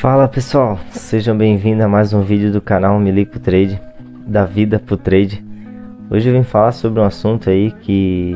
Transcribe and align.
Fala 0.00 0.26
pessoal, 0.26 0.80
sejam 0.92 1.36
bem-vindos 1.36 1.84
a 1.84 1.86
mais 1.86 2.14
um 2.14 2.22
vídeo 2.22 2.50
do 2.50 2.58
canal 2.58 2.98
Milico 2.98 3.38
Trade, 3.38 3.78
da 4.26 4.46
vida 4.46 4.78
pro 4.78 4.96
trade. 4.96 5.44
Hoje 6.10 6.26
eu 6.26 6.32
vim 6.32 6.42
falar 6.42 6.72
sobre 6.72 7.00
um 7.00 7.04
assunto 7.04 7.50
aí 7.50 7.70
que 7.70 8.34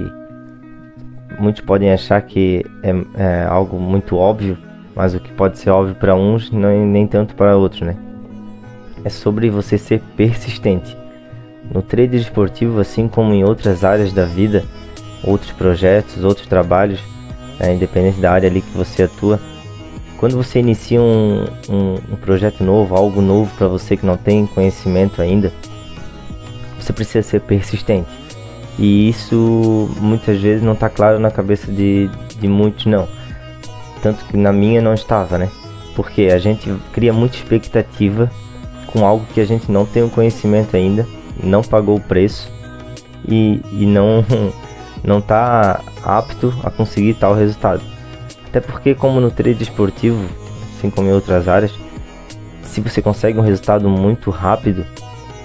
muitos 1.41 1.63
podem 1.63 1.91
achar 1.91 2.21
que 2.21 2.63
é, 2.83 2.91
é 3.17 3.47
algo 3.47 3.81
muito 3.81 4.15
óbvio, 4.15 4.59
mas 4.95 5.15
o 5.15 5.21
que 5.21 5.33
pode 5.33 5.59
ser 5.59 5.71
óbvio 5.71 5.95
para 5.95 6.15
uns 6.15 6.53
é 6.53 6.85
nem 6.85 7.07
tanto 7.07 7.35
para 7.35 7.57
outros, 7.57 7.81
né? 7.81 7.97
É 9.03 9.09
sobre 9.09 9.49
você 9.49 9.79
ser 9.79 10.03
persistente. 10.19 10.95
No 11.73 11.81
trade 11.81 12.19
esportivo, 12.19 12.79
assim 12.79 13.09
como 13.09 13.33
em 13.33 13.43
outras 13.43 13.85
áreas 13.85 14.13
da 14.13 14.27
vida, 14.27 14.63
outros 15.27 15.51
projetos, 15.53 16.25
outros 16.25 16.47
trabalhos, 16.47 17.01
é, 17.59 17.73
independente 17.73 18.21
da 18.21 18.33
área 18.33 18.51
ali 18.51 18.61
que 18.61 18.77
você 18.77 19.05
atua, 19.05 19.41
quando 20.25 20.39
você 20.39 20.59
inicia 20.59 21.03
um, 21.03 21.45
um, 21.69 21.95
um 22.13 22.17
projeto 22.17 22.65
novo, 22.65 22.97
algo 22.97 23.21
novo 23.21 23.55
para 23.59 23.69
você 23.69 23.95
que 23.95 24.07
não 24.07 24.17
tem 24.17 24.47
conhecimento 24.47 25.21
ainda, 25.21 25.53
você 26.81 26.95
precisa 26.95 27.21
ser 27.23 27.43
persistente. 27.43 28.09
E 28.79 29.07
isso 29.07 29.91
muitas 30.01 30.41
vezes 30.41 30.63
não 30.63 30.73
está 30.73 30.89
claro 30.89 31.19
na 31.19 31.31
cabeça 31.31 31.71
de, 31.71 32.09
de 32.41 32.49
muitos, 32.49 32.87
não. 32.87 33.07
Tanto 34.03 34.25
que 34.25 34.35
na 34.35 34.51
minha 34.51 34.81
não 34.81 34.95
estava, 34.95 35.37
né? 35.37 35.51
Porque 35.95 36.31
a 36.33 36.39
gente 36.39 36.75
cria 36.91 37.13
muita 37.13 37.37
expectativa 37.37 38.31
com 38.87 39.05
algo 39.05 39.27
que 39.35 39.43
a 39.43 39.47
gente 39.47 39.71
não 39.71 39.85
tem 39.85 40.05
o 40.05 40.09
conhecimento 40.09 40.75
ainda, 40.75 41.07
não 41.43 41.61
pagou 41.61 41.99
o 41.99 42.01
preço 42.01 42.51
e, 43.29 43.61
e 43.71 43.85
não 43.85 44.25
não 45.05 45.19
está 45.19 45.83
apto 46.03 46.51
a 46.65 46.71
conseguir 46.71 47.13
tal 47.13 47.35
resultado. 47.35 47.94
Até 48.55 48.61
porque, 48.61 48.95
como 48.95 49.21
no 49.21 49.33
trade 49.33 49.65
esportivo, 49.65 50.29
assim 50.79 50.89
como 50.89 51.09
em 51.09 51.13
outras 51.13 51.49
áreas, 51.49 51.73
se 52.63 52.81
você 52.81 53.03
consegue 53.03 53.37
um 53.37 53.43
resultado 53.43 53.89
muito 53.89 54.31
rápido, 54.31 54.87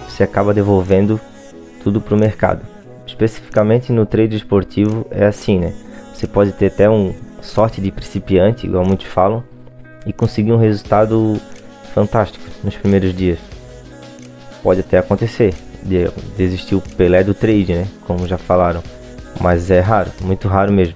você 0.07 0.21
acaba 0.21 0.53
devolvendo 0.53 1.19
tudo 1.83 1.99
para 1.99 2.13
o 2.13 2.19
mercado. 2.19 2.61
Especificamente 3.07 3.91
no 3.91 4.05
trade 4.05 4.35
esportivo 4.35 5.07
é 5.09 5.25
assim, 5.25 5.57
né? 5.57 5.73
Você 6.13 6.27
pode 6.27 6.51
ter 6.51 6.67
até 6.67 6.87
um 6.87 7.15
sorte 7.41 7.81
de 7.81 7.89
principiante, 7.89 8.67
igual 8.67 8.85
muitos 8.85 9.07
falam, 9.07 9.43
e 10.05 10.13
conseguir 10.13 10.53
um 10.53 10.57
resultado 10.57 11.41
fantástico 11.95 12.45
nos 12.63 12.75
primeiros 12.75 13.11
dias. 13.15 13.39
Pode 14.61 14.81
até 14.81 14.99
acontecer 14.99 15.55
de 15.81 16.11
desistir 16.37 16.75
o 16.75 16.81
Pelé 16.95 17.23
do 17.23 17.33
trade, 17.33 17.73
né? 17.73 17.87
Como 18.05 18.27
já 18.27 18.37
falaram 18.37 18.83
mas 19.41 19.71
é 19.71 19.79
raro, 19.79 20.11
muito 20.21 20.47
raro 20.47 20.71
mesmo. 20.71 20.95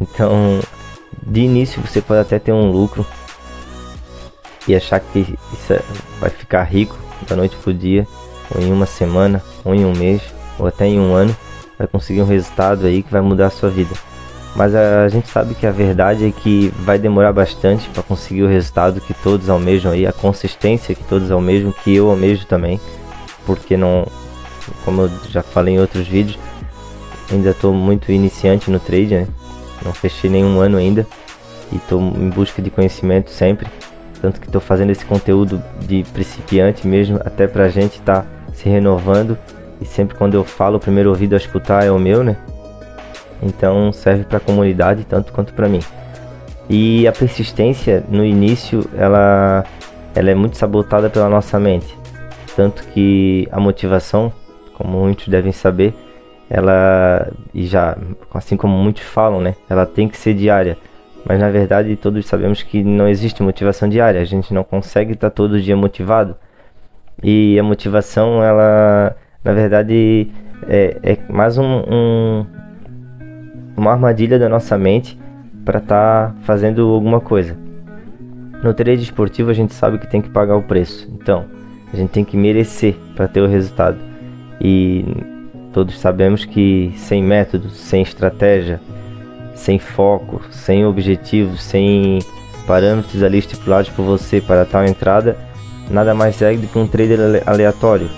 Então, 0.00 0.60
de 1.22 1.40
início 1.40 1.82
você 1.82 2.00
pode 2.00 2.20
até 2.20 2.38
ter 2.38 2.52
um 2.52 2.70
lucro 2.70 3.04
e 4.66 4.74
achar 4.74 5.00
que 5.00 5.20
isso 5.52 5.72
é, 5.72 5.80
vai 6.20 6.30
ficar 6.30 6.62
rico 6.62 6.96
da 7.28 7.36
noite 7.36 7.56
pro 7.56 7.74
dia, 7.74 8.06
ou 8.54 8.60
em 8.60 8.72
uma 8.72 8.86
semana, 8.86 9.42
ou 9.64 9.74
em 9.74 9.84
um 9.84 9.92
mês, 9.92 10.22
ou 10.58 10.66
até 10.66 10.86
em 10.86 11.00
um 11.00 11.14
ano, 11.14 11.36
vai 11.78 11.86
conseguir 11.86 12.22
um 12.22 12.26
resultado 12.26 12.86
aí 12.86 13.02
que 13.02 13.10
vai 13.10 13.20
mudar 13.20 13.46
a 13.46 13.50
sua 13.50 13.70
vida. 13.70 13.94
Mas 14.54 14.74
a, 14.74 15.08
gente 15.08 15.28
sabe 15.28 15.54
que 15.54 15.66
a 15.66 15.70
verdade 15.70 16.26
é 16.26 16.30
que 16.30 16.72
vai 16.80 16.98
demorar 16.98 17.32
bastante 17.32 17.88
para 17.88 18.02
conseguir 18.02 18.42
o 18.42 18.48
resultado 18.48 19.00
que 19.00 19.14
todos 19.14 19.48
almejam 19.48 19.92
aí, 19.92 20.06
a 20.06 20.12
consistência 20.12 20.94
que 20.94 21.04
todos 21.04 21.30
almejam, 21.30 21.72
que 21.72 21.94
eu 21.94 22.10
almejo 22.10 22.46
também, 22.46 22.80
porque 23.46 23.76
não, 23.76 24.06
como 24.84 25.02
eu 25.02 25.10
já 25.30 25.42
falei 25.42 25.74
em 25.74 25.80
outros 25.80 26.06
vídeos, 26.06 26.38
Ainda 27.32 27.50
estou 27.50 27.72
muito 27.72 28.12
iniciante 28.12 28.70
no 28.70 28.78
trade, 28.78 29.14
né? 29.14 29.26
Não 29.84 29.92
fechei 29.92 30.30
nenhum 30.30 30.60
ano 30.60 30.76
ainda 30.76 31.06
e 31.72 31.76
estou 31.76 32.00
em 32.00 32.28
busca 32.28 32.60
de 32.60 32.70
conhecimento 32.70 33.30
sempre. 33.30 33.66
Tanto 34.20 34.40
que 34.40 34.46
estou 34.46 34.60
fazendo 34.60 34.90
esse 34.90 35.04
conteúdo 35.04 35.62
de 35.80 36.04
principiante 36.12 36.86
mesmo, 36.86 37.18
até 37.24 37.46
para 37.48 37.64
a 37.64 37.68
gente 37.68 37.94
estar 37.94 38.22
tá 38.22 38.26
se 38.52 38.68
renovando. 38.68 39.36
E 39.80 39.84
sempre 39.84 40.16
quando 40.16 40.34
eu 40.34 40.44
falo, 40.44 40.76
o 40.76 40.80
primeiro 40.80 41.10
ouvido 41.10 41.34
a 41.34 41.36
escutar 41.36 41.84
é 41.84 41.90
o 41.90 41.98
meu, 41.98 42.22
né? 42.22 42.36
Então 43.42 43.92
serve 43.92 44.22
para 44.24 44.36
a 44.36 44.40
comunidade 44.40 45.04
tanto 45.04 45.32
quanto 45.32 45.52
para 45.52 45.68
mim. 45.68 45.80
E 46.70 47.06
a 47.08 47.12
persistência 47.12 48.04
no 48.08 48.24
início, 48.24 48.88
ela, 48.96 49.64
ela 50.14 50.30
é 50.30 50.34
muito 50.34 50.56
sabotada 50.56 51.10
pela 51.10 51.28
nossa 51.28 51.58
mente. 51.58 51.98
Tanto 52.54 52.84
que 52.88 53.48
a 53.50 53.58
motivação, 53.58 54.32
como 54.74 55.00
muitos 55.00 55.26
devem 55.26 55.50
saber, 55.52 55.94
ela 56.52 57.32
e 57.54 57.64
já 57.64 57.96
assim 58.34 58.58
como 58.58 58.76
muitos 58.76 59.04
falam, 59.04 59.40
né, 59.40 59.54
ela 59.70 59.86
tem 59.86 60.06
que 60.06 60.18
ser 60.18 60.34
diária. 60.34 60.76
Mas 61.24 61.40
na 61.40 61.48
verdade 61.48 61.96
todos 61.96 62.26
sabemos 62.26 62.62
que 62.62 62.84
não 62.84 63.08
existe 63.08 63.42
motivação 63.42 63.88
diária. 63.88 64.20
A 64.20 64.24
gente 64.24 64.52
não 64.52 64.62
consegue 64.62 65.14
estar 65.14 65.30
todo 65.30 65.60
dia 65.60 65.74
motivado. 65.74 66.36
E 67.22 67.58
a 67.58 67.62
motivação, 67.62 68.44
ela 68.44 69.16
na 69.42 69.52
verdade 69.54 70.28
é, 70.68 70.98
é 71.02 71.18
mais 71.32 71.56
um, 71.56 71.64
um, 71.64 72.46
uma 73.74 73.92
armadilha 73.92 74.38
da 74.38 74.48
nossa 74.48 74.76
mente 74.76 75.18
para 75.64 75.78
estar 75.78 76.28
tá 76.28 76.34
fazendo 76.42 76.86
alguma 76.86 77.20
coisa. 77.20 77.56
No 78.62 78.74
trade 78.74 79.02
esportivo 79.02 79.50
a 79.50 79.54
gente 79.54 79.72
sabe 79.72 79.98
que 79.98 80.06
tem 80.06 80.20
que 80.20 80.28
pagar 80.28 80.56
o 80.56 80.62
preço. 80.62 81.08
Então, 81.14 81.46
a 81.92 81.96
gente 81.96 82.10
tem 82.10 82.24
que 82.24 82.36
merecer 82.36 82.94
para 83.16 83.26
ter 83.26 83.40
o 83.40 83.46
resultado. 83.46 83.96
E 84.60 85.04
Todos 85.72 85.98
sabemos 85.98 86.44
que 86.44 86.92
sem 86.96 87.22
método, 87.22 87.70
sem 87.70 88.02
estratégia, 88.02 88.80
sem 89.54 89.78
foco, 89.78 90.42
sem 90.50 90.84
objetivos, 90.84 91.62
sem 91.62 92.18
parâmetros 92.66 93.22
ali 93.22 93.38
estipulados 93.38 93.90
por 93.90 94.04
você 94.04 94.40
para 94.40 94.64
tal 94.64 94.84
entrada, 94.84 95.36
nada 95.90 96.14
mais 96.14 96.36
segue 96.36 96.62
do 96.62 96.68
que 96.68 96.78
um 96.78 96.86
trader 96.86 97.42
aleatório. 97.46 98.08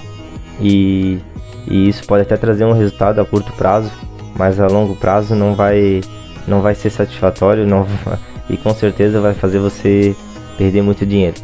E, 0.60 1.18
e 1.66 1.88
isso 1.88 2.04
pode 2.06 2.22
até 2.22 2.36
trazer 2.36 2.64
um 2.64 2.72
resultado 2.72 3.20
a 3.20 3.24
curto 3.24 3.52
prazo, 3.52 3.90
mas 4.36 4.58
a 4.58 4.66
longo 4.66 4.96
prazo 4.96 5.34
não 5.34 5.54
vai, 5.54 6.00
não 6.48 6.60
vai 6.60 6.74
ser 6.74 6.90
satisfatório 6.90 7.66
não, 7.66 7.86
e 8.50 8.56
com 8.56 8.74
certeza 8.74 9.20
vai 9.20 9.34
fazer 9.34 9.58
você 9.58 10.14
perder 10.58 10.82
muito 10.82 11.06
dinheiro. 11.06 11.36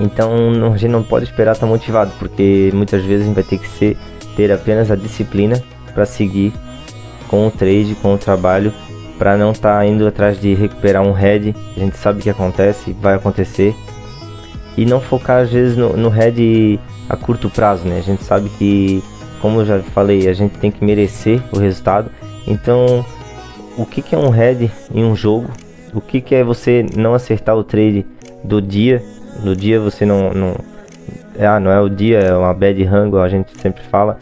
Então 0.00 0.72
a 0.72 0.76
gente 0.76 0.90
não 0.90 1.02
pode 1.02 1.24
esperar 1.24 1.52
estar 1.52 1.66
motivado, 1.66 2.12
porque 2.18 2.70
muitas 2.74 3.04
vezes 3.04 3.22
a 3.22 3.26
gente 3.26 3.34
vai 3.34 3.44
ter 3.44 3.58
que 3.58 3.68
ser 3.68 3.96
ter 4.36 4.52
apenas 4.52 4.90
a 4.90 4.96
disciplina 4.96 5.60
para 5.92 6.04
seguir 6.04 6.52
com 7.26 7.46
o 7.46 7.50
trade, 7.50 7.96
com 8.00 8.14
o 8.14 8.18
trabalho, 8.18 8.72
para 9.18 9.36
não 9.36 9.52
estar 9.52 9.78
tá 9.78 9.86
indo 9.86 10.06
atrás 10.06 10.40
de 10.40 10.54
recuperar 10.54 11.02
um 11.02 11.12
head. 11.12 11.54
A 11.76 11.80
gente 11.80 11.96
sabe 11.96 12.22
que 12.22 12.30
acontece, 12.30 12.94
vai 13.00 13.14
acontecer. 13.14 13.74
E 14.76 14.84
não 14.84 15.00
focar 15.00 15.42
às 15.42 15.50
vezes 15.50 15.76
no, 15.76 15.96
no 15.96 16.10
head 16.10 16.78
a 17.08 17.16
curto 17.16 17.48
prazo, 17.48 17.88
né? 17.88 17.98
A 17.98 18.02
gente 18.02 18.22
sabe 18.22 18.50
que, 18.50 19.02
como 19.40 19.60
eu 19.60 19.66
já 19.66 19.78
falei, 19.80 20.28
a 20.28 20.34
gente 20.34 20.58
tem 20.58 20.70
que 20.70 20.84
merecer 20.84 21.40
o 21.50 21.58
resultado. 21.58 22.10
Então, 22.46 23.04
o 23.78 23.86
que, 23.86 24.02
que 24.02 24.14
é 24.14 24.18
um 24.18 24.28
head 24.28 24.70
em 24.94 25.02
um 25.02 25.16
jogo? 25.16 25.50
O 25.94 26.00
que, 26.00 26.20
que 26.20 26.34
é 26.34 26.44
você 26.44 26.84
não 26.94 27.14
acertar 27.14 27.56
o 27.56 27.64
trade 27.64 28.04
do 28.44 28.60
dia? 28.60 29.02
No 29.42 29.56
dia 29.56 29.80
você 29.80 30.04
não, 30.04 30.32
não 30.32 30.54
ah, 31.44 31.60
não 31.60 31.70
é 31.70 31.80
o 31.80 31.88
dia, 31.88 32.18
é 32.18 32.36
uma 32.36 32.54
bad 32.54 32.82
rango, 32.84 33.18
a 33.18 33.28
gente 33.28 33.50
sempre 33.60 33.82
fala. 33.84 34.18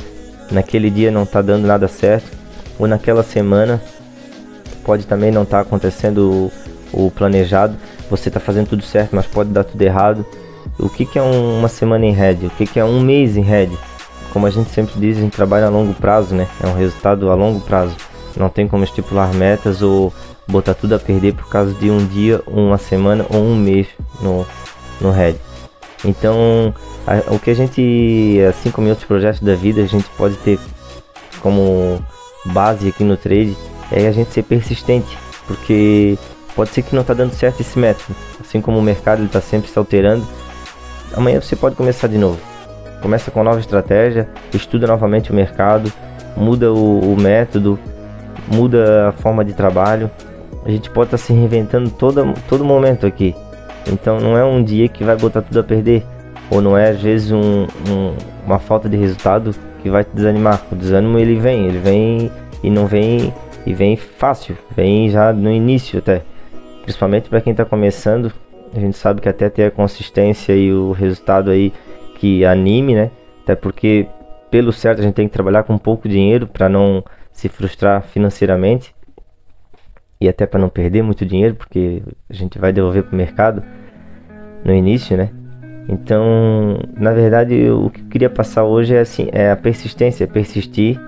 Naquele 0.51 0.91
dia 0.91 1.11
não 1.11 1.25
tá 1.25 1.41
dando 1.41 1.67
nada 1.67 1.89
certo, 1.89 2.31
ou 2.79 2.87
naquela 2.87 3.23
semana 3.23 3.81
pode 4.85 5.07
também 5.07 5.31
não 5.31 5.43
estar 5.43 5.59
tá 5.59 5.63
acontecendo 5.63 6.51
o, 6.93 7.07
o, 7.07 7.11
planejado. 7.11 7.77
Você 8.11 8.31
tá 8.31 8.39
fazendo 8.39 8.69
tudo 8.69 8.83
certo, 8.83 9.17
mas 9.17 9.27
pode 9.27 9.51
dar 9.51 9.65
tudo 9.65 9.81
errado. 9.81 10.25
O 10.79 10.89
que, 10.89 11.07
que 11.07 11.19
é 11.19 11.23
um, 11.23 11.59
uma 11.59 11.69
semana 11.69 12.05
em 12.05 12.13
red? 12.13 12.47
O 12.47 12.51
que, 12.51 12.67
que 12.67 12.79
é 12.79 12.85
um 12.85 13.01
mês 13.01 13.37
em 13.37 13.43
red? 13.43 13.71
Como 14.33 14.47
a 14.47 14.51
gente 14.51 14.71
sempre 14.71 14.99
diz, 15.01 15.17
a 15.17 15.21
gente 15.21 15.35
trabalha 15.35 15.67
a 15.67 15.71
longo 15.71 15.95
prazo, 15.95 16.35
né? 16.35 16.47
É 16.63 16.67
um 16.67 16.75
resultado 16.75 17.31
a 17.31 17.35
longo 17.35 17.61
prazo. 17.61 17.97
Não 18.37 18.49
tem 18.49 18.67
como 18.67 18.85
estipular 18.85 19.33
metas 19.33 19.81
ou 19.81 20.13
botar 20.47 20.75
tudo 20.75 20.95
a 20.95 20.99
perder 20.99 21.35
por 21.35 21.49
causa 21.49 21.73
de 21.75 21.91
um 21.91 22.05
dia, 22.07 22.43
uma 22.47 22.77
semana 22.77 23.25
ou 23.31 23.41
um 23.41 23.57
mês 23.57 23.87
no, 24.21 24.45
no 25.01 25.11
red. 25.11 25.37
Então, 26.05 26.75
a, 27.07 27.35
o 27.35 27.39
que 27.39 27.51
a 27.51 27.55
gente, 27.55 28.39
assim 28.49 28.71
como 28.71 28.87
em 28.87 28.91
outros 28.91 29.07
projetos 29.07 29.41
da 29.41 29.55
vida, 29.55 29.83
a 29.83 29.87
gente 29.87 30.09
pode 30.17 30.37
ter 30.37 30.59
como 31.41 32.01
base 32.47 32.89
aqui 32.89 33.05
no 33.05 33.17
trade 33.17 33.57
é 33.91 34.07
a 34.07 34.13
gente 34.13 34.33
ser 34.33 34.43
persistente, 34.43 35.17
porque 35.47 36.19
pode 36.55 36.71
ser 36.71 36.83
que 36.83 36.95
não 36.95 37.03
está 37.03 37.15
dando 37.15 37.33
certo 37.33 37.61
esse 37.61 37.79
método, 37.79 38.15
assim 38.41 38.61
como 38.61 38.79
o 38.79 38.83
mercado 38.83 39.25
está 39.25 39.41
sempre 39.41 39.71
se 39.71 39.79
alterando. 39.79 40.27
Amanhã 41.15 41.41
você 41.41 41.55
pode 41.55 41.77
começar 41.77 42.09
de 42.09 42.19
novo. 42.19 42.41
Começa 43.01 43.31
com 43.31 43.43
nova 43.43 43.61
estratégia, 43.61 44.29
estuda 44.53 44.87
novamente 44.87 45.31
o 45.31 45.35
mercado, 45.35 45.93
muda 46.37 46.73
o, 46.73 47.13
o 47.13 47.21
método, 47.21 47.79
muda 48.49 49.09
a 49.09 49.13
forma 49.13 49.45
de 49.45 49.53
trabalho. 49.53 50.11
A 50.65 50.71
gente 50.71 50.89
pode 50.91 51.09
estar 51.09 51.19
tá 51.19 51.23
se 51.23 51.33
reinventando 51.33 51.91
todo, 51.91 52.33
todo 52.49 52.65
momento 52.65 53.07
aqui. 53.07 53.35
Então 53.93 54.19
não 54.21 54.37
é 54.37 54.45
um 54.45 54.63
dia 54.63 54.89
que 54.89 55.05
vai 55.05 55.17
botar 55.17 55.43
tudo 55.43 55.61
a 55.61 55.63
perder. 55.63 56.03
Ou 56.51 56.61
não 56.61 56.77
é 56.77 56.91
às 56.91 57.01
vezes 57.01 57.31
um, 57.31 57.65
um, 57.65 58.15
uma 58.47 58.59
falta 58.59 58.89
de 58.89 58.97
resultado 58.97 59.55
que 59.83 59.91
vai 59.91 60.05
te 60.05 60.11
desanimar. 60.15 60.63
O 60.71 60.75
desânimo 60.75 61.19
ele 61.19 61.37
vem, 61.37 61.67
ele 61.67 61.79
vem 61.79 62.31
e 62.63 62.71
não 62.71 62.87
vem 62.87 63.33
e 63.67 63.73
vem 63.73 63.97
fácil, 63.97 64.57
vem 64.75 65.09
já 65.09 65.33
no 65.33 65.51
início 65.51 65.99
até. 65.99 66.23
Principalmente 66.83 67.29
para 67.29 67.41
quem 67.41 67.53
está 67.53 67.65
começando, 67.65 68.33
A 68.77 68.81
gente 68.81 68.97
sabe 68.97 69.21
que 69.21 69.29
até 69.29 69.49
ter 69.49 69.67
a 69.67 69.71
consistência 69.71 70.53
e 70.53 70.73
o 70.73 70.91
resultado 70.91 71.51
aí 71.51 71.73
que 72.19 72.45
anime, 72.45 72.95
né? 72.95 73.11
Até 73.45 73.55
porque 73.55 74.07
pelo 74.51 74.73
certo 74.73 74.99
a 74.99 75.03
gente 75.03 75.15
tem 75.15 75.29
que 75.29 75.33
trabalhar 75.33 75.63
com 75.63 75.79
pouco 75.79 76.09
dinheiro 76.09 76.47
para 76.49 76.69
não 76.69 77.05
se 77.33 77.49
frustrar 77.49 78.03
financeiramente 78.03 78.95
e 80.21 80.29
até 80.29 80.47
para 80.47 80.61
não 80.61 80.69
perder 80.69 81.03
muito 81.03 81.25
dinheiro, 81.25 81.55
porque 81.55 82.03
a 82.29 82.33
gente 82.33 82.59
vai 82.59 82.73
devolver 82.73 83.03
para 83.03 83.15
o 83.15 83.17
mercado 83.17 83.63
no 84.65 84.73
início, 84.73 85.17
né? 85.17 85.31
Então, 85.89 86.79
na 86.97 87.13
verdade, 87.13 87.69
o 87.71 87.91
que 87.91 88.01
eu 88.01 88.07
queria 88.07 88.31
passar 88.31 88.65
hoje 88.65 88.95
é 88.95 89.01
assim, 89.01 89.29
é 89.33 89.51
a 89.51 89.57
persistência, 89.57 90.27
persistir, 90.27 90.99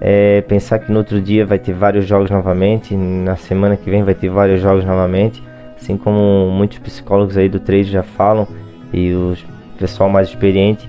é 0.00 0.42
pensar 0.42 0.78
que 0.78 0.92
no 0.92 0.98
outro 0.98 1.20
dia 1.20 1.46
vai 1.46 1.58
ter 1.58 1.72
vários 1.72 2.06
jogos 2.06 2.30
novamente, 2.30 2.94
na 2.94 3.36
semana 3.36 3.76
que 3.76 3.88
vem 3.88 4.04
vai 4.04 4.14
ter 4.14 4.28
vários 4.28 4.60
jogos 4.60 4.84
novamente, 4.84 5.42
assim 5.74 5.96
como 5.96 6.50
muitos 6.50 6.78
psicólogos 6.78 7.36
aí 7.36 7.48
do 7.48 7.58
trade 7.58 7.84
já 7.84 8.02
falam 8.02 8.46
e 8.92 9.14
o 9.14 9.34
pessoal 9.78 10.10
mais 10.10 10.28
experiente, 10.28 10.88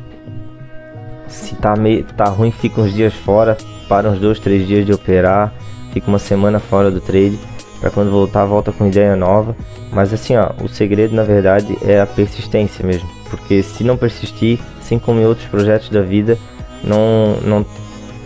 se 1.28 1.56
tá 1.56 1.76
meio 1.76 2.04
tá 2.04 2.26
ruim, 2.26 2.52
fica 2.52 2.82
uns 2.82 2.94
dias 2.94 3.14
fora, 3.14 3.58
para 3.88 4.10
uns 4.10 4.20
dois, 4.20 4.40
três 4.40 4.68
dias 4.68 4.86
de 4.86 4.92
operar, 4.92 5.54
fica 5.94 6.10
uma 6.10 6.20
semana 6.20 6.60
fora 6.60 6.92
do 6.92 7.00
trade 7.00 7.40
para 7.80 7.90
quando 7.90 8.12
voltar 8.12 8.46
volta 8.46 8.72
com 8.72 8.88
ideia 8.88 9.16
nova. 9.16 9.56
Mas 9.92 10.14
assim, 10.14 10.36
ó, 10.36 10.52
o 10.64 10.68
segredo 10.68 11.16
na 11.16 11.24
verdade 11.24 11.78
é 11.82 12.00
a 12.00 12.06
persistência 12.06 12.86
mesmo, 12.86 13.10
porque 13.30 13.64
se 13.64 13.84
não 13.84 13.98
persistir, 13.98 14.60
assim 14.80 15.00
como 15.00 15.20
em 15.20 15.26
outros 15.26 15.48
projetos 15.48 15.90
da 15.90 16.02
vida, 16.02 16.38
não 16.84 17.38
não 17.44 17.66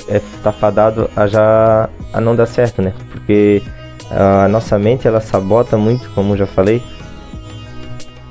é 0.07 0.19
tá 0.43 0.51
fadado 0.51 1.09
a 1.15 1.27
já 1.27 1.89
a 2.13 2.19
não 2.19 2.35
dar 2.35 2.45
certo, 2.45 2.81
né? 2.81 2.93
Porque 3.11 3.61
a 4.09 4.47
nossa 4.47 4.77
mente 4.77 5.07
ela 5.07 5.21
sabota 5.21 5.77
muito, 5.77 6.09
como 6.11 6.35
já 6.35 6.45
falei. 6.45 6.83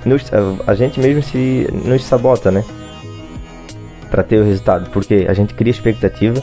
Nos, 0.04 0.24
a 0.66 0.74
gente 0.74 0.98
mesmo 0.98 1.22
se 1.22 1.68
nos 1.84 2.04
sabota, 2.04 2.50
né? 2.50 2.64
Para 4.10 4.22
ter 4.22 4.40
o 4.40 4.44
resultado, 4.44 4.90
porque 4.90 5.26
a 5.28 5.34
gente 5.34 5.54
cria 5.54 5.70
expectativa 5.70 6.42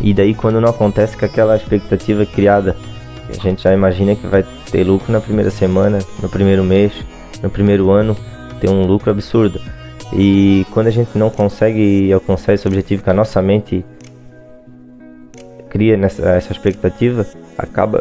e 0.00 0.12
daí 0.12 0.34
quando 0.34 0.60
não 0.60 0.68
acontece 0.68 1.16
com 1.16 1.24
aquela 1.24 1.56
expectativa 1.56 2.24
criada 2.26 2.76
a 3.30 3.42
gente 3.42 3.62
já 3.62 3.72
imagina 3.72 4.14
que 4.14 4.26
vai 4.26 4.44
ter 4.70 4.84
lucro 4.84 5.12
na 5.12 5.20
primeira 5.20 5.50
semana, 5.50 5.98
no 6.22 6.28
primeiro 6.28 6.64
mês, 6.64 6.92
no 7.42 7.50
primeiro 7.50 7.90
ano, 7.90 8.16
ter 8.60 8.68
um 8.70 8.86
lucro 8.86 9.10
absurdo. 9.10 9.60
E 10.12 10.66
quando 10.72 10.86
a 10.86 10.90
gente 10.90 11.16
não 11.18 11.28
consegue 11.28 12.12
alcançar 12.12 12.54
esse 12.54 12.66
objetivo 12.66 13.02
que 13.02 13.10
a 13.10 13.14
nossa 13.14 13.42
mente 13.42 13.84
cria 15.68 15.96
nessa, 15.96 16.22
essa 16.30 16.52
expectativa, 16.52 17.26
acaba 17.56 18.00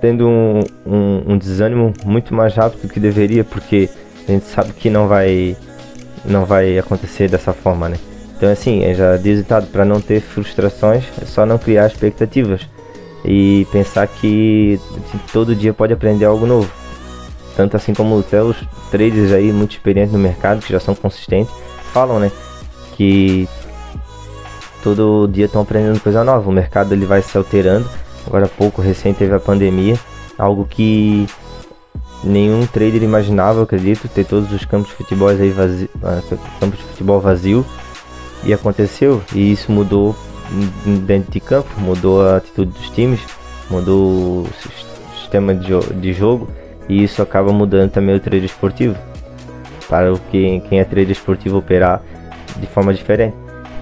tendo 0.00 0.26
um, 0.26 0.60
um, 0.86 1.32
um, 1.32 1.38
desânimo 1.38 1.92
muito 2.04 2.34
mais 2.34 2.54
rápido 2.54 2.82
do 2.82 2.88
que 2.88 2.98
deveria, 2.98 3.44
porque 3.44 3.88
a 4.26 4.32
gente 4.32 4.46
sabe 4.46 4.72
que 4.72 4.88
não 4.88 5.06
vai 5.08 5.56
não 6.24 6.44
vai 6.44 6.78
acontecer 6.78 7.28
dessa 7.28 7.52
forma, 7.52 7.88
né? 7.88 7.96
Então 8.36 8.50
assim, 8.50 8.82
já 8.94 9.16
diz 9.16 9.44
para 9.70 9.84
não 9.84 10.00
ter 10.00 10.20
frustrações, 10.20 11.04
é 11.20 11.24
só 11.26 11.46
não 11.46 11.58
criar 11.58 11.86
expectativas 11.86 12.66
e 13.26 13.66
pensar 13.72 14.06
que 14.06 14.80
todo 15.32 15.54
dia 15.54 15.74
pode 15.74 15.92
aprender 15.92 16.24
algo 16.24 16.46
novo. 16.46 16.70
Tanto 17.56 17.76
assim 17.76 17.92
como 17.92 18.18
até 18.20 18.42
os 18.42 18.56
traders 18.90 19.32
aí 19.32 19.52
muito 19.52 19.72
experientes 19.72 20.12
no 20.12 20.18
mercado, 20.18 20.60
que 20.60 20.72
já 20.72 20.78
são 20.78 20.94
consistentes, 20.94 21.52
falam, 21.92 22.20
né, 22.20 22.30
que 22.96 23.48
todo 24.82 25.26
dia 25.26 25.46
estão 25.46 25.62
aprendendo 25.62 26.00
coisa 26.00 26.22
nova. 26.22 26.48
O 26.48 26.52
mercado 26.52 26.92
ele 26.92 27.04
vai 27.04 27.20
se 27.20 27.36
alterando. 27.36 27.88
Agora 28.26 28.46
há 28.46 28.48
pouco 28.48 28.80
recém 28.80 29.12
teve 29.12 29.34
a 29.34 29.40
pandemia, 29.40 29.98
algo 30.38 30.64
que 30.64 31.26
nenhum 32.22 32.66
trader 32.66 33.02
imaginava, 33.02 33.62
acredito, 33.62 34.08
ter 34.08 34.24
todos 34.24 34.52
os 34.52 34.64
campos 34.64 34.88
de 34.90 34.96
futebol 34.96 35.28
aí 35.28 35.50
vazio, 35.50 35.88
ah, 36.02 36.20
campos 36.60 36.78
de 36.78 36.84
futebol 36.84 37.20
vazio 37.20 37.64
e 38.44 38.52
aconteceu 38.52 39.22
e 39.32 39.52
isso 39.52 39.70
mudou 39.70 40.14
dentro 41.06 41.32
de 41.32 41.40
campo, 41.40 41.68
mudou 41.78 42.26
a 42.26 42.36
atitude 42.36 42.72
dos 42.72 42.90
times, 42.90 43.20
mudou 43.70 44.42
o 44.42 44.48
sistema 45.20 45.54
de, 45.54 45.68
jo 45.68 45.80
de 45.80 46.12
jogo 46.12 46.48
e 46.88 47.02
isso 47.02 47.20
acaba 47.20 47.52
mudando 47.52 47.90
também 47.90 48.14
o 48.14 48.20
trade 48.20 48.46
esportivo 48.46 48.96
para 49.88 50.12
o 50.12 50.18
que 50.18 50.60
quem 50.68 50.80
é 50.80 50.84
trader 50.84 51.10
esportivo 51.10 51.58
operar 51.58 52.02
de 52.58 52.66
forma 52.66 52.92
diferente. 52.92 53.34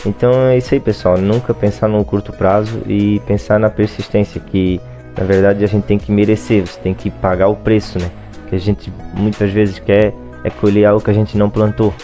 Então 0.07 0.49
é 0.49 0.59
isso 0.59 0.75
aí, 0.75 0.81
pessoal. 0.81 1.17
Nunca 1.17 1.55
pensar 1.55 1.89
no 1.89 2.05
curto 2.05 2.33
prazo 2.33 2.83
e 2.87 3.21
pensar 3.21 3.59
na 3.59 3.71
persistência, 3.71 4.41
que 4.41 4.81
na 5.17 5.25
verdade 5.25 5.65
a 5.65 5.67
gente 5.67 5.85
tem 5.85 5.99
que 5.99 6.13
merecer, 6.13 6.67
você 6.67 6.79
tem 6.81 6.93
que 6.93 7.11
pagar 7.11 7.49
o 7.49 7.57
preço, 7.57 7.99
né? 7.99 8.11
Que 8.49 8.57
a 8.57 8.59
gente 8.59 8.93
muitas 9.15 9.51
vezes 9.51 9.79
quer 9.79 10.13
é 10.43 10.51
colher 10.51 10.85
algo 10.85 11.03
que 11.03 11.11
a 11.11 11.15
gente 11.15 11.39
não 11.39 11.49
plantou. 11.49 11.95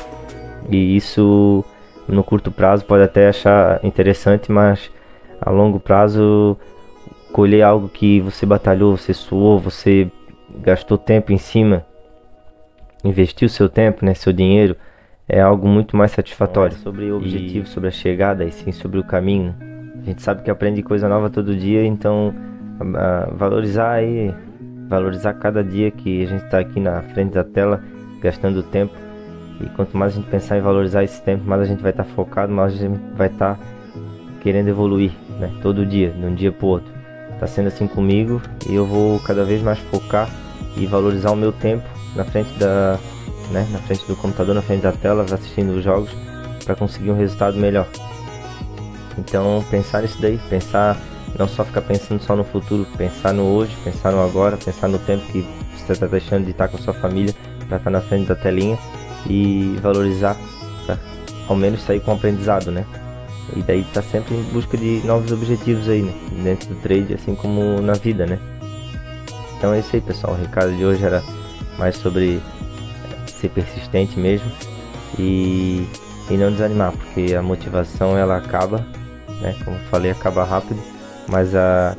E 0.70 0.96
isso 0.96 1.64
no 2.10 2.24
curto 2.24 2.50
prazo 2.50 2.84
pode 2.84 3.02
até 3.02 3.28
achar 3.28 3.80
interessante, 3.84 4.50
mas 4.50 4.90
a 5.40 5.50
longo 5.50 5.78
prazo 5.78 6.56
colher 7.32 7.62
algo 7.62 7.88
que 7.88 8.20
você 8.20 8.44
batalhou, 8.44 8.96
você 8.96 9.14
suou, 9.14 9.58
você 9.58 10.10
gastou 10.62 10.98
tempo 10.98 11.32
em 11.32 11.38
cima, 11.38 11.86
investiu 13.04 13.48
seu 13.48 13.68
tempo, 13.68 14.04
né, 14.04 14.14
seu 14.14 14.32
dinheiro, 14.32 14.76
é 15.28 15.40
algo 15.40 15.68
muito 15.68 15.96
mais 15.96 16.10
satisfatório. 16.10 16.74
É 16.74 16.78
sobre 16.78 17.10
o 17.10 17.16
objetivo, 17.16 17.66
e... 17.66 17.68
sobre 17.68 17.88
a 17.88 17.92
chegada, 17.92 18.44
e 18.44 18.50
sim 18.50 18.72
sobre 18.72 18.98
o 18.98 19.04
caminho. 19.04 19.54
A 20.02 20.04
gente 20.04 20.22
sabe 20.22 20.42
que 20.42 20.50
aprende 20.50 20.82
coisa 20.82 21.08
nova 21.08 21.30
todo 21.30 21.54
dia, 21.54 21.84
então 21.84 22.34
valorizar 23.32 23.92
aí, 23.92 24.34
valorizar 24.88 25.34
cada 25.34 25.62
dia 25.62 25.90
que 25.90 26.24
a 26.24 26.26
gente 26.26 26.44
está 26.44 26.58
aqui 26.58 26.80
na 26.80 27.02
frente 27.02 27.34
da 27.34 27.44
tela, 27.44 27.82
gastando 28.20 28.62
tempo 28.62 29.09
e 29.60 29.68
quanto 29.70 29.96
mais 29.96 30.12
a 30.12 30.16
gente 30.16 30.28
pensar 30.30 30.56
em 30.56 30.62
valorizar 30.62 31.04
esse 31.04 31.20
tempo, 31.20 31.44
mais 31.44 31.60
a 31.60 31.64
gente 31.64 31.82
vai 31.82 31.90
estar 31.90 32.04
tá 32.04 32.10
focado, 32.10 32.52
mais 32.52 32.72
a 32.72 32.76
gente 32.76 32.98
vai 33.14 33.28
estar 33.28 33.56
tá 33.56 33.60
querendo 34.40 34.68
evoluir, 34.68 35.12
né? 35.38 35.52
Todo 35.62 35.84
dia, 35.84 36.10
de 36.10 36.24
um 36.24 36.34
dia 36.34 36.50
para 36.50 36.66
outro. 36.66 36.92
Está 37.34 37.46
sendo 37.46 37.68
assim 37.68 37.86
comigo 37.86 38.40
e 38.68 38.74
eu 38.74 38.86
vou 38.86 39.20
cada 39.20 39.44
vez 39.44 39.62
mais 39.62 39.78
focar 39.78 40.28
e 40.76 40.86
valorizar 40.86 41.30
o 41.30 41.36
meu 41.36 41.52
tempo 41.52 41.86
na 42.16 42.24
frente 42.24 42.52
da, 42.58 42.98
né? 43.50 43.66
Na 43.70 43.78
frente 43.80 44.06
do 44.06 44.16
computador, 44.16 44.54
na 44.54 44.62
frente 44.62 44.82
da 44.82 44.92
tela, 44.92 45.24
assistindo 45.24 45.70
os 45.70 45.84
jogos 45.84 46.10
para 46.64 46.74
conseguir 46.74 47.10
um 47.10 47.16
resultado 47.16 47.56
melhor. 47.58 47.86
Então 49.18 49.62
pensar 49.70 50.02
nisso 50.02 50.20
daí, 50.20 50.38
pensar 50.48 50.98
não 51.38 51.46
só 51.46 51.64
ficar 51.64 51.82
pensando 51.82 52.22
só 52.22 52.34
no 52.34 52.44
futuro, 52.44 52.86
pensar 52.96 53.32
no 53.32 53.42
hoje, 53.44 53.76
pensar 53.84 54.10
no 54.10 54.22
agora, 54.22 54.56
pensar 54.56 54.88
no 54.88 54.98
tempo 54.98 55.24
que 55.30 55.46
você 55.76 55.92
está 55.92 56.06
deixando 56.06 56.44
de 56.44 56.50
estar 56.50 56.68
com 56.68 56.76
a 56.76 56.80
sua 56.80 56.94
família 56.94 57.34
para 57.68 57.76
estar 57.76 57.90
na 57.90 58.00
frente 58.00 58.26
da 58.26 58.34
telinha 58.34 58.78
e 59.28 59.76
valorizar 59.82 60.36
pra 60.86 60.98
ao 61.48 61.56
menos 61.56 61.82
sair 61.82 62.00
com 62.00 62.12
aprendizado, 62.12 62.70
né? 62.70 62.86
E 63.56 63.62
daí 63.62 63.84
tá 63.92 64.00
sempre 64.00 64.34
em 64.36 64.42
busca 64.44 64.76
de 64.76 65.02
novos 65.04 65.32
objetivos 65.32 65.88
aí, 65.88 66.02
né? 66.02 66.12
Dentro 66.44 66.68
do 66.68 66.76
trade, 66.76 67.14
assim 67.14 67.34
como 67.34 67.80
na 67.80 67.94
vida, 67.94 68.24
né? 68.24 68.38
Então 69.58 69.74
é 69.74 69.80
isso 69.80 69.94
aí, 69.94 70.00
pessoal. 70.00 70.34
O 70.34 70.36
recado 70.36 70.72
de 70.76 70.84
hoje 70.84 71.04
era 71.04 71.22
mais 71.76 71.96
sobre 71.96 72.40
ser 73.26 73.48
persistente 73.48 74.18
mesmo 74.18 74.50
e, 75.18 75.86
e 76.30 76.36
não 76.36 76.52
desanimar, 76.52 76.92
porque 76.92 77.34
a 77.34 77.42
motivação 77.42 78.16
ela 78.16 78.36
acaba, 78.36 78.86
né? 79.40 79.56
Como 79.64 79.76
falei, 79.90 80.12
acaba 80.12 80.44
rápido, 80.44 80.80
mas 81.26 81.54
a 81.54 81.96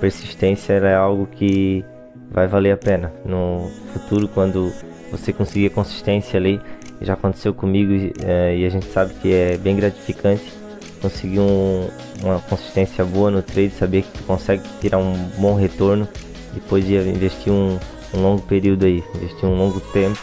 persistência 0.00 0.72
é 0.72 0.94
algo 0.94 1.26
que 1.26 1.84
vai 2.30 2.48
valer 2.48 2.72
a 2.72 2.76
pena 2.76 3.12
no 3.24 3.70
futuro 3.92 4.28
quando 4.28 4.72
você 5.10 5.32
conseguir 5.32 5.70
consistência 5.70 6.38
ali. 6.38 6.60
Já 7.00 7.14
aconteceu 7.14 7.52
comigo 7.52 8.12
é, 8.24 8.56
e 8.56 8.64
a 8.64 8.68
gente 8.68 8.86
sabe 8.86 9.14
que 9.14 9.32
é 9.32 9.56
bem 9.56 9.76
gratificante 9.76 10.64
conseguir 11.04 11.40
um, 11.40 11.90
uma 12.22 12.40
consistência 12.40 13.04
boa 13.04 13.30
no 13.30 13.42
trade, 13.42 13.74
saber 13.78 14.02
que 14.02 14.22
consegue 14.22 14.62
tirar 14.80 14.96
um 14.96 15.12
bom 15.36 15.54
retorno 15.54 16.08
depois 16.54 16.86
de 16.86 16.96
investir 16.96 17.52
um, 17.52 17.78
um 18.14 18.22
longo 18.22 18.40
período 18.42 18.86
aí, 18.86 19.04
investir 19.16 19.44
um 19.44 19.54
longo 19.54 19.80
tempo 19.80 20.18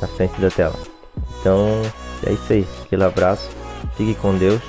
na 0.00 0.06
frente 0.06 0.40
da 0.40 0.48
tela. 0.48 0.78
Então 1.40 1.82
é 2.24 2.32
isso 2.32 2.52
aí, 2.52 2.66
aquele 2.84 3.02
abraço, 3.02 3.50
fique 3.96 4.14
com 4.14 4.36
Deus 4.36 4.62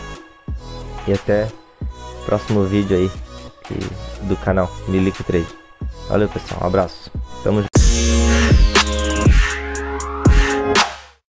e 1.07 1.13
até 1.13 1.47
o 1.81 2.25
próximo 2.25 2.63
vídeo 2.63 2.97
aí 2.97 3.11
do 4.23 4.35
canal 4.37 4.71
Milico 4.87 5.23
Trade. 5.23 5.47
Valeu 6.09 6.27
pessoal, 6.29 6.61
um 6.63 6.67
abraço, 6.67 7.11
tamo 7.43 7.61
junto. 7.61 7.76